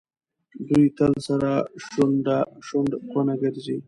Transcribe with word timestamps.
دوی 0.67 0.85
تل 0.97 1.13
سره 1.27 1.51
شونډکونه 2.65 3.33
ګرځي. 3.41 3.77